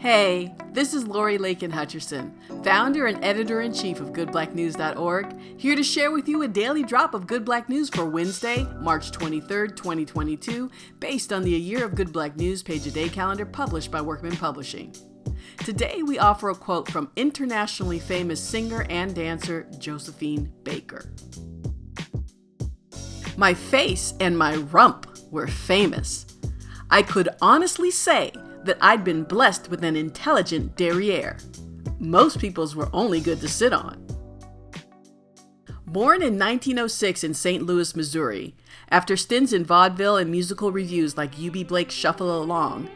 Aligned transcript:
Hey, 0.00 0.54
this 0.72 0.94
is 0.94 1.06
Lori 1.06 1.36
Lakin 1.36 1.70
Hutcherson, 1.70 2.32
founder 2.64 3.04
and 3.04 3.22
editor 3.22 3.60
in 3.60 3.74
chief 3.74 4.00
of 4.00 4.14
GoodBlackNews.org, 4.14 5.38
here 5.58 5.76
to 5.76 5.82
share 5.82 6.10
with 6.10 6.26
you 6.26 6.40
a 6.40 6.48
daily 6.48 6.82
drop 6.82 7.12
of 7.12 7.26
Good 7.26 7.44
Black 7.44 7.68
News 7.68 7.90
for 7.90 8.06
Wednesday, 8.06 8.66
March 8.80 9.10
23rd, 9.10 9.76
2022, 9.76 10.70
based 11.00 11.34
on 11.34 11.42
the 11.42 11.54
A 11.54 11.58
Year 11.58 11.84
of 11.84 11.94
Good 11.94 12.14
Black 12.14 12.34
News 12.38 12.62
page 12.62 12.86
a 12.86 12.90
day 12.90 13.10
calendar 13.10 13.44
published 13.44 13.90
by 13.90 14.00
Workman 14.00 14.38
Publishing. 14.38 14.94
Today, 15.58 16.02
we 16.02 16.18
offer 16.18 16.48
a 16.48 16.54
quote 16.54 16.90
from 16.90 17.10
internationally 17.16 17.98
famous 17.98 18.40
singer 18.40 18.86
and 18.88 19.14
dancer 19.14 19.68
Josephine 19.76 20.50
Baker. 20.62 21.12
My 23.36 23.52
face 23.52 24.14
and 24.18 24.38
my 24.38 24.56
rump 24.56 25.18
were 25.30 25.46
famous. 25.46 26.24
I 26.88 27.02
could 27.02 27.28
honestly 27.42 27.90
say 27.90 28.32
that 28.64 28.78
I'd 28.80 29.04
been 29.04 29.24
blessed 29.24 29.70
with 29.70 29.84
an 29.84 29.96
intelligent 29.96 30.76
derriere. 30.76 31.38
Most 31.98 32.38
people's 32.38 32.76
were 32.76 32.88
only 32.92 33.20
good 33.20 33.40
to 33.40 33.48
sit 33.48 33.72
on. 33.72 34.06
Born 35.86 36.22
in 36.22 36.38
1906 36.38 37.24
in 37.24 37.34
St. 37.34 37.64
Louis, 37.64 37.96
Missouri, 37.96 38.54
after 38.90 39.16
stints 39.16 39.52
in 39.52 39.64
vaudeville 39.64 40.16
and 40.16 40.30
musical 40.30 40.70
revues 40.70 41.16
like 41.16 41.36
Eubie 41.36 41.66
Blake's 41.66 41.94
Shuffle 41.94 42.42
Along, 42.42 42.88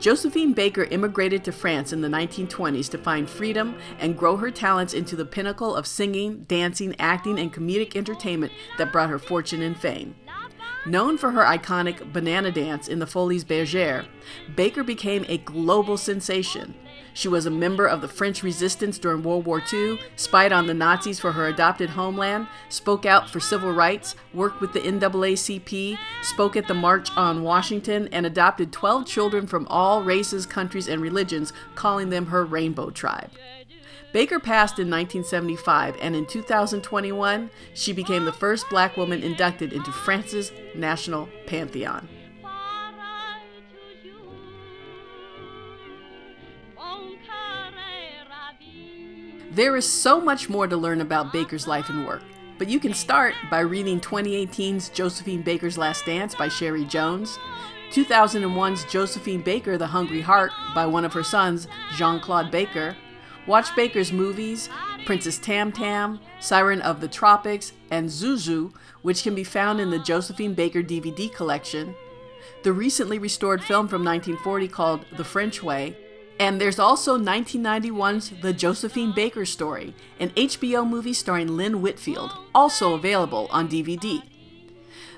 Josephine 0.00 0.54
Baker 0.54 0.84
immigrated 0.84 1.44
to 1.44 1.52
France 1.52 1.92
in 1.92 2.00
the 2.00 2.08
1920s 2.08 2.90
to 2.90 2.98
find 2.98 3.28
freedom 3.28 3.76
and 3.98 4.16
grow 4.16 4.36
her 4.38 4.50
talents 4.50 4.94
into 4.94 5.14
the 5.14 5.26
pinnacle 5.26 5.76
of 5.76 5.86
singing, 5.86 6.44
dancing, 6.44 6.96
acting, 6.98 7.38
and 7.38 7.52
comedic 7.52 7.94
entertainment 7.94 8.52
that 8.78 8.92
brought 8.92 9.10
her 9.10 9.18
fortune 9.18 9.60
and 9.60 9.78
fame. 9.78 10.14
Known 10.86 11.18
for 11.18 11.32
her 11.32 11.42
iconic 11.42 12.10
banana 12.10 12.50
dance 12.50 12.88
in 12.88 13.00
the 13.00 13.06
Folies 13.06 13.44
Bergère, 13.44 14.06
Baker 14.56 14.82
became 14.82 15.26
a 15.28 15.36
global 15.36 15.98
sensation. 15.98 16.74
She 17.12 17.28
was 17.28 17.44
a 17.44 17.50
member 17.50 17.86
of 17.86 18.00
the 18.00 18.08
French 18.08 18.42
resistance 18.42 18.98
during 18.98 19.22
World 19.22 19.44
War 19.44 19.62
II, 19.70 20.00
spied 20.16 20.52
on 20.52 20.66
the 20.66 20.72
Nazis 20.72 21.20
for 21.20 21.32
her 21.32 21.48
adopted 21.48 21.90
homeland, 21.90 22.46
spoke 22.70 23.04
out 23.04 23.28
for 23.28 23.40
civil 23.40 23.72
rights, 23.72 24.14
worked 24.32 24.62
with 24.62 24.72
the 24.72 24.80
NAACP, 24.80 25.98
spoke 26.22 26.56
at 26.56 26.66
the 26.66 26.74
March 26.74 27.10
on 27.14 27.42
Washington, 27.42 28.08
and 28.10 28.24
adopted 28.24 28.72
12 28.72 29.04
children 29.06 29.46
from 29.46 29.66
all 29.68 30.02
races, 30.02 30.46
countries, 30.46 30.88
and 30.88 31.02
religions, 31.02 31.52
calling 31.74 32.08
them 32.08 32.26
her 32.26 32.44
Rainbow 32.44 32.88
Tribe. 32.88 33.30
Baker 34.12 34.40
passed 34.40 34.80
in 34.80 34.90
1975, 34.90 35.96
and 36.00 36.16
in 36.16 36.26
2021, 36.26 37.50
she 37.74 37.92
became 37.92 38.24
the 38.24 38.32
first 38.32 38.68
black 38.68 38.96
woman 38.96 39.22
inducted 39.22 39.72
into 39.72 39.92
France's 39.92 40.50
National 40.74 41.28
Pantheon. 41.46 42.08
There 49.52 49.76
is 49.76 49.88
so 49.88 50.20
much 50.20 50.48
more 50.48 50.66
to 50.66 50.76
learn 50.76 51.00
about 51.00 51.32
Baker's 51.32 51.66
life 51.66 51.88
and 51.88 52.06
work, 52.06 52.22
but 52.58 52.68
you 52.68 52.78
can 52.80 52.94
start 52.94 53.34
by 53.50 53.60
reading 53.60 54.00
2018's 54.00 54.88
Josephine 54.90 55.42
Baker's 55.42 55.76
Last 55.76 56.06
Dance 56.06 56.34
by 56.34 56.48
Sherry 56.48 56.84
Jones, 56.84 57.36
2001's 57.90 58.84
Josephine 58.84 59.42
Baker, 59.42 59.76
The 59.76 59.88
Hungry 59.88 60.20
Heart 60.20 60.52
by 60.72 60.86
one 60.86 61.04
of 61.04 61.12
her 61.12 61.24
sons, 61.24 61.66
Jean 61.96 62.20
Claude 62.20 62.52
Baker, 62.52 62.96
Watch 63.46 63.74
Baker's 63.74 64.12
movies, 64.12 64.68
Princess 65.06 65.38
Tam 65.38 65.72
Tam, 65.72 66.20
Siren 66.40 66.80
of 66.82 67.00
the 67.00 67.08
Tropics, 67.08 67.72
and 67.90 68.08
Zouzou, 68.08 68.72
which 69.02 69.22
can 69.22 69.34
be 69.34 69.44
found 69.44 69.80
in 69.80 69.90
the 69.90 69.98
Josephine 69.98 70.54
Baker 70.54 70.82
DVD 70.82 71.32
collection, 71.32 71.94
the 72.62 72.72
recently 72.72 73.18
restored 73.18 73.62
film 73.62 73.88
from 73.88 74.04
1940 74.04 74.68
called 74.68 75.04
The 75.16 75.24
French 75.24 75.62
Way, 75.62 75.96
and 76.38 76.60
there's 76.60 76.78
also 76.78 77.18
1991's 77.18 78.32
The 78.40 78.52
Josephine 78.52 79.12
Baker 79.12 79.44
Story, 79.44 79.94
an 80.18 80.30
HBO 80.30 80.88
movie 80.88 81.12
starring 81.12 81.56
Lynn 81.56 81.82
Whitfield, 81.82 82.32
also 82.54 82.94
available 82.94 83.48
on 83.50 83.68
DVD. 83.68 84.22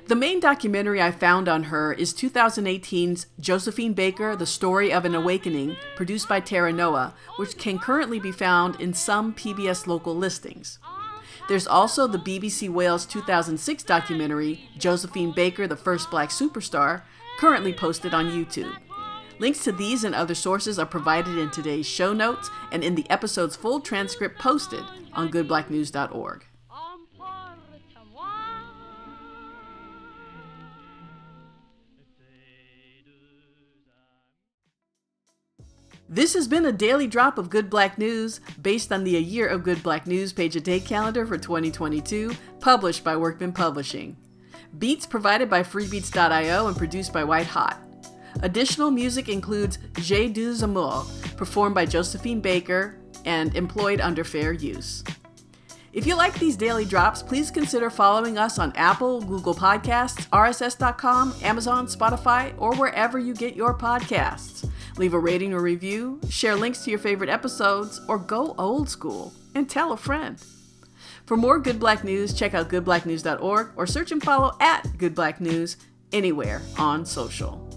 The 0.06 0.16
main 0.16 0.41
documentary 0.41 1.00
I 1.00 1.10
found 1.10 1.49
on 1.49 1.65
her 1.65 1.93
is 1.93 2.12
2018's 2.12 3.27
Josephine 3.41 3.94
Baker 3.94 4.37
The 4.37 4.47
Story 4.47 4.93
of 4.93 5.05
an 5.05 5.15
Awakening, 5.15 5.77
produced 5.97 6.28
by 6.28 6.41
Terranoa, 6.41 7.15
which 7.37 7.56
can 7.56 7.78
currently 7.78 8.19
be 8.19 8.32
found 8.32 8.81
in 8.81 8.94
some 8.94 9.34
PBS 9.34 9.87
local 9.87 10.16
listings. 10.16 10.78
There's 11.49 11.66
also 11.66 12.06
the 12.06 12.19
BBC 12.19 12.69
Wales 12.69 13.06
2006 13.06 13.82
documentary, 13.82 14.69
Josephine 14.78 15.32
Baker 15.32 15.66
The 15.66 15.77
First 15.77 16.11
Black 16.11 16.31
Superstar, 16.31 17.03
currently 17.38 17.72
posted 17.72 18.15
on 18.15 18.31
YouTube. 18.31 18.77
Links 19.38 19.65
to 19.65 19.72
these 19.72 20.05
and 20.05 20.15
other 20.15 20.34
sources 20.34 20.78
are 20.78 20.87
provided 20.87 21.37
in 21.38 21.50
today's 21.50 21.87
show 21.87 22.12
notes 22.12 22.50
and 22.71 22.84
in 22.84 22.94
the 22.94 23.11
episode's 23.11 23.56
full 23.56 23.81
transcript 23.81 24.38
posted 24.38 24.84
on 25.15 25.31
goodblacknews.org. 25.31 26.44
This 36.12 36.34
has 36.34 36.47
been 36.47 36.67
a 36.67 36.73
daily 36.73 37.06
drop 37.06 37.39
of 37.39 37.49
Good 37.49 37.71
Black 37.71 37.97
News 37.97 38.43
based 38.61 38.93
on 38.93 39.03
the 39.03 39.17
A 39.17 39.19
Year 39.19 39.47
of 39.47 39.62
Good 39.62 39.83
Black 39.83 40.06
News 40.06 40.31
page 40.31 40.55
a 40.55 40.61
day 40.61 40.78
calendar 40.78 41.25
for 41.25 41.39
2022, 41.39 42.37
published 42.61 43.03
by 43.03 43.17
Workman 43.17 43.55
Publishing. 43.55 44.19
Beats 44.77 45.06
provided 45.06 45.49
by 45.49 45.62
freebeats.io 45.62 46.67
and 46.67 46.77
produced 46.77 47.15
by 47.15 47.25
White 47.25 47.47
Hot. 47.47 47.81
Additional 48.43 48.91
music 48.91 49.31
includes 49.31 49.78
J'ai 50.00 50.28
deux 50.28 50.61
amours, 50.61 51.11
performed 51.39 51.75
by 51.75 51.87
Josephine 51.87 52.43
Baker 52.43 52.99
and 53.25 53.56
employed 53.56 54.03
under 54.03 54.23
fair 54.23 54.53
use. 54.53 55.03
If 55.94 56.06
you 56.06 56.15
like 56.15 56.39
these 56.39 56.56
daily 56.56 56.84
drops, 56.84 57.23
please 57.23 57.50
consider 57.50 57.89
following 57.89 58.37
us 58.37 58.59
on 58.59 58.73
Apple, 58.77 59.23
Google 59.23 59.55
Podcasts, 59.55 60.27
RSS.com, 60.29 61.34
Amazon, 61.43 61.87
Spotify, 61.87 62.53
or 62.59 62.75
wherever 62.77 63.19
you 63.19 63.33
get 63.33 63.56
your 63.56 63.73
podcasts. 63.73 64.69
Leave 64.97 65.14
a 65.14 65.19
rating 65.19 65.54
or 65.54 65.60
review, 65.60 66.20
share 66.28 66.56
links 66.56 66.84
to 66.84 66.91
your 66.91 66.98
favorite 66.98 67.30
episodes, 67.30 68.00
or 68.08 68.19
go 68.19 68.54
old 68.58 68.88
school 68.88 69.32
and 69.54 69.69
tell 69.69 69.92
a 69.92 69.97
friend. 69.97 70.42
For 71.26 71.36
more 71.36 71.58
Good 71.58 71.80
Black 71.80 72.04
News, 72.04 72.34
check 72.34 72.53
out 72.53 72.69
goodblacknews.org 72.69 73.70
or 73.76 73.86
search 73.86 74.12
and 74.12 74.22
follow 74.22 74.56
at 74.60 74.98
Good 74.98 75.14
Black 75.14 75.41
News 75.41 75.76
anywhere 76.12 76.60
on 76.78 77.06
social. 77.06 77.72